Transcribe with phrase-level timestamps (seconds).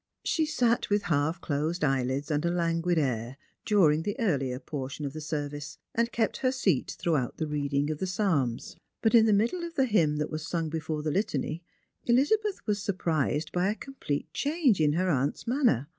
[0.25, 5.13] She sat with half closed eyelids and a languid air during the earlier portion of
[5.13, 9.31] the service, and kept her seat throughout the reading of the psalms; but in the
[9.31, 11.61] middle of the hymn that was sung before the litany,
[12.07, 15.87] Elizabeth was surprised by a complete change in her aunt's manner.